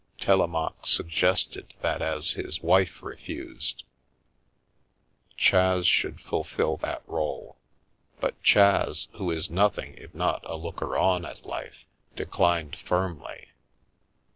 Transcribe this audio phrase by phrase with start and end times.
[0.19, 3.83] "Telemaque suggested that as his wife refused,
[5.37, 7.55] Chas should fulfil that role,
[8.19, 11.85] but Chas, who is nothing if not a looker on at life,
[12.15, 13.49] declined firmly.